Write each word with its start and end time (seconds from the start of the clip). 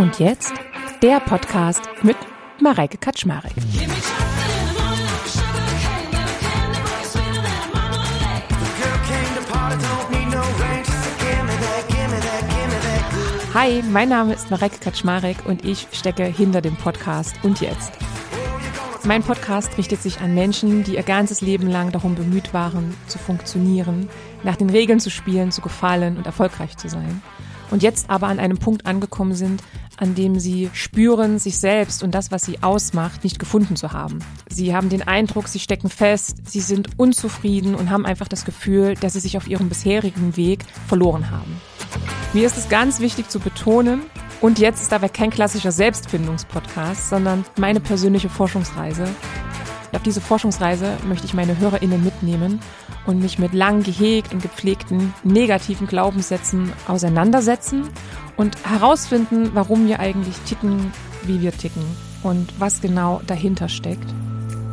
Und 0.00 0.18
jetzt 0.18 0.54
der 1.02 1.20
Podcast 1.20 1.82
mit 2.02 2.16
Mareike 2.58 2.96
Kaczmarek. 2.96 3.52
Hi, 13.52 13.82
mein 13.90 14.08
Name 14.08 14.32
ist 14.32 14.50
Mareike 14.50 14.78
Kaczmarek 14.78 15.44
und 15.44 15.66
ich 15.66 15.86
stecke 15.92 16.24
hinter 16.24 16.62
dem 16.62 16.76
Podcast 16.76 17.34
Und 17.42 17.60
jetzt. 17.60 17.92
Mein 19.04 19.22
Podcast 19.22 19.76
richtet 19.76 20.00
sich 20.00 20.22
an 20.22 20.34
Menschen, 20.34 20.82
die 20.82 20.94
ihr 20.94 21.02
ganzes 21.02 21.42
Leben 21.42 21.66
lang 21.66 21.92
darum 21.92 22.14
bemüht 22.14 22.54
waren, 22.54 22.96
zu 23.06 23.18
funktionieren, 23.18 24.08
nach 24.44 24.56
den 24.56 24.70
Regeln 24.70 24.98
zu 24.98 25.10
spielen, 25.10 25.52
zu 25.52 25.60
gefallen 25.60 26.16
und 26.16 26.24
erfolgreich 26.24 26.78
zu 26.78 26.88
sein. 26.88 27.20
Und 27.70 27.82
jetzt 27.82 28.10
aber 28.10 28.26
an 28.26 28.40
einem 28.40 28.58
Punkt 28.58 28.86
angekommen 28.86 29.34
sind, 29.34 29.62
an 30.00 30.14
dem 30.14 30.40
sie 30.40 30.70
spüren, 30.72 31.38
sich 31.38 31.58
selbst 31.58 32.02
und 32.02 32.14
das, 32.14 32.32
was 32.32 32.42
sie 32.42 32.62
ausmacht, 32.62 33.22
nicht 33.22 33.38
gefunden 33.38 33.76
zu 33.76 33.92
haben. 33.92 34.18
Sie 34.48 34.74
haben 34.74 34.88
den 34.88 35.06
Eindruck, 35.06 35.46
sie 35.46 35.60
stecken 35.60 35.90
fest, 35.90 36.38
sie 36.48 36.60
sind 36.60 36.98
unzufrieden 36.98 37.74
und 37.74 37.90
haben 37.90 38.06
einfach 38.06 38.26
das 38.26 38.44
Gefühl, 38.44 38.94
dass 38.94 39.12
sie 39.12 39.20
sich 39.20 39.36
auf 39.36 39.46
ihrem 39.46 39.68
bisherigen 39.68 40.36
Weg 40.36 40.64
verloren 40.88 41.30
haben. 41.30 41.60
Mir 42.32 42.46
ist 42.46 42.56
es 42.56 42.68
ganz 42.68 43.00
wichtig 43.00 43.28
zu 43.28 43.38
betonen, 43.38 44.02
und 44.40 44.58
jetzt 44.58 44.80
ist 44.80 44.92
dabei 44.92 45.10
kein 45.10 45.28
klassischer 45.28 45.70
Selbstfindungspodcast, 45.70 47.10
sondern 47.10 47.44
meine 47.58 47.78
persönliche 47.78 48.30
Forschungsreise. 48.30 49.06
Auf 49.92 50.02
diese 50.02 50.22
Forschungsreise 50.22 50.96
möchte 51.06 51.26
ich 51.26 51.34
meine 51.34 51.58
HörerInnen 51.58 52.02
mitnehmen 52.02 52.60
und 53.06 53.20
mich 53.20 53.38
mit 53.38 53.52
lang 53.52 53.82
gehegt 53.82 54.32
und 54.32 54.40
gepflegten 54.40 55.12
negativen 55.24 55.86
Glaubenssätzen 55.86 56.72
auseinandersetzen 56.86 57.88
und 58.40 58.56
herausfinden, 58.64 59.50
warum 59.52 59.86
wir 59.86 60.00
eigentlich 60.00 60.34
ticken, 60.46 60.92
wie 61.24 61.42
wir 61.42 61.52
ticken 61.52 61.84
und 62.22 62.48
was 62.58 62.80
genau 62.80 63.20
dahinter 63.26 63.68
steckt. 63.68 64.14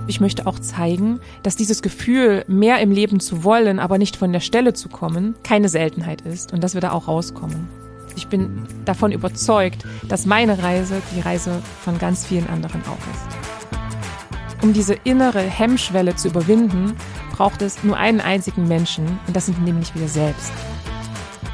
Ich 0.07 0.21
möchte 0.21 0.47
auch 0.47 0.57
zeigen, 0.59 1.19
dass 1.43 1.57
dieses 1.57 1.81
Gefühl, 1.81 2.45
mehr 2.47 2.79
im 2.79 2.91
Leben 2.91 3.19
zu 3.19 3.43
wollen, 3.43 3.79
aber 3.79 3.97
nicht 3.97 4.15
von 4.15 4.31
der 4.31 4.39
Stelle 4.39 4.73
zu 4.73 4.87
kommen, 4.87 5.35
keine 5.43 5.67
Seltenheit 5.67 6.21
ist 6.21 6.53
und 6.53 6.63
dass 6.63 6.75
wir 6.75 6.81
da 6.81 6.93
auch 6.93 7.09
rauskommen. 7.09 7.67
Ich 8.15 8.27
bin 8.27 8.63
davon 8.85 9.11
überzeugt, 9.11 9.85
dass 10.07 10.25
meine 10.25 10.63
Reise 10.63 11.01
die 11.13 11.19
Reise 11.19 11.61
von 11.81 11.99
ganz 11.99 12.25
vielen 12.25 12.47
anderen 12.47 12.81
auch 12.83 12.97
ist. 13.13 14.63
Um 14.63 14.71
diese 14.71 14.93
innere 15.03 15.41
Hemmschwelle 15.41 16.15
zu 16.15 16.29
überwinden, 16.29 16.95
braucht 17.33 17.61
es 17.61 17.83
nur 17.83 17.97
einen 17.97 18.21
einzigen 18.21 18.65
Menschen 18.69 19.19
und 19.27 19.35
das 19.35 19.47
sind 19.47 19.61
nämlich 19.61 19.93
wir 19.93 20.07
selbst. 20.07 20.53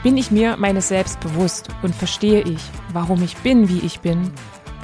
Bin 0.03 0.17
ich 0.17 0.31
mir 0.31 0.57
meines 0.57 0.89
Selbst 0.89 1.19
bewusst 1.21 1.69
und 1.81 1.95
verstehe 1.95 2.41
ich, 2.41 2.59
warum 2.91 3.23
ich 3.23 3.37
bin, 3.37 3.69
wie 3.69 3.79
ich 3.79 4.01
bin, 4.01 4.31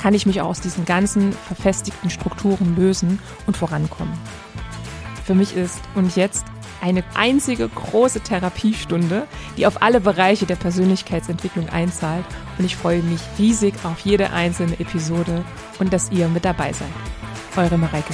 kann 0.02 0.14
ich 0.14 0.26
mich 0.26 0.40
auch 0.40 0.48
aus 0.48 0.62
diesen 0.62 0.86
ganzen 0.86 1.34
verfestigten 1.34 2.10
Strukturen 2.10 2.78
lösen 2.78 3.20
und 3.46 3.58
vorankommen. 3.58 4.14
Für 5.26 5.36
mich 5.36 5.56
ist 5.58 5.82
und 5.94 6.16
jetzt 6.16 6.46
eine 6.82 7.04
einzige 7.16 7.68
große 7.68 8.22
Therapiestunde, 8.22 9.28
die 9.58 9.68
auf 9.68 9.82
alle 9.82 10.00
Bereiche 10.00 10.46
der 10.46 10.56
Persönlichkeitsentwicklung 10.56 11.68
einzahlt. 11.68 12.24
Und 12.58 12.64
ich 12.64 12.78
freue 12.78 13.04
mich 13.04 13.20
riesig 13.38 13.74
auf 13.84 14.00
jede 14.00 14.32
einzelne 14.32 14.80
Episode 14.80 15.44
und 15.80 15.92
dass 15.92 16.12
ihr 16.12 16.30
mit 16.30 16.46
dabei 16.46 16.72
seid. 16.72 16.88
Eure 17.58 17.78
Mareike. 17.78 18.14